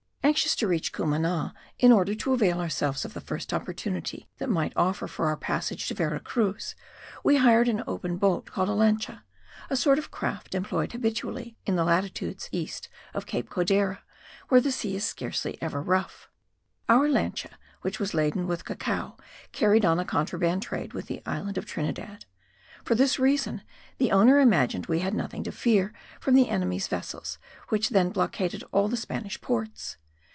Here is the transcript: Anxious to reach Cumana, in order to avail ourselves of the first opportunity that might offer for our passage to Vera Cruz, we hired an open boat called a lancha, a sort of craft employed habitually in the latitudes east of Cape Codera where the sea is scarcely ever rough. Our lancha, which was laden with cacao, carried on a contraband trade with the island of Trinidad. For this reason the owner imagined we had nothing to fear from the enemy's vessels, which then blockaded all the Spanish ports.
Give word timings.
Anxious 0.23 0.55
to 0.57 0.67
reach 0.67 0.93
Cumana, 0.93 1.53
in 1.77 1.91
order 1.91 2.15
to 2.15 2.31
avail 2.31 2.61
ourselves 2.61 3.03
of 3.03 3.13
the 3.13 3.19
first 3.19 3.51
opportunity 3.51 4.29
that 4.37 4.49
might 4.51 4.71
offer 4.77 5.05
for 5.05 5.25
our 5.25 5.35
passage 5.35 5.87
to 5.87 5.93
Vera 5.93 6.21
Cruz, 6.21 6.73
we 7.21 7.37
hired 7.37 7.67
an 7.67 7.83
open 7.85 8.15
boat 8.15 8.45
called 8.49 8.69
a 8.69 8.71
lancha, 8.75 9.23
a 9.69 9.75
sort 9.75 9.99
of 9.99 10.09
craft 10.11 10.55
employed 10.55 10.93
habitually 10.93 11.57
in 11.65 11.75
the 11.75 11.83
latitudes 11.83 12.47
east 12.53 12.87
of 13.13 13.25
Cape 13.25 13.49
Codera 13.49 14.03
where 14.47 14.61
the 14.61 14.71
sea 14.71 14.95
is 14.95 15.03
scarcely 15.03 15.57
ever 15.61 15.81
rough. 15.81 16.29
Our 16.87 17.09
lancha, 17.09 17.57
which 17.81 17.99
was 17.99 18.13
laden 18.13 18.47
with 18.47 18.63
cacao, 18.63 19.17
carried 19.51 19.83
on 19.83 19.99
a 19.99 20.05
contraband 20.05 20.61
trade 20.61 20.93
with 20.93 21.07
the 21.07 21.21
island 21.25 21.57
of 21.57 21.65
Trinidad. 21.65 22.23
For 22.85 22.95
this 22.95 23.19
reason 23.19 23.63
the 23.97 24.11
owner 24.13 24.39
imagined 24.39 24.85
we 24.85 24.99
had 24.99 25.13
nothing 25.15 25.43
to 25.43 25.51
fear 25.51 25.91
from 26.21 26.35
the 26.35 26.47
enemy's 26.47 26.87
vessels, 26.87 27.37
which 27.67 27.89
then 27.89 28.11
blockaded 28.11 28.63
all 28.71 28.87
the 28.87 28.95
Spanish 28.95 29.41
ports. 29.41 29.97